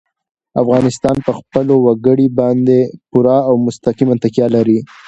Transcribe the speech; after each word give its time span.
افغانستان 0.61 1.17
په 1.25 1.31
خپلو 1.39 1.75
وګړي 1.85 2.27
باندې 2.39 2.79
پوره 3.09 3.37
او 3.47 3.53
مستقیمه 3.65 4.15
تکیه 4.23 4.47
لري. 4.55 4.79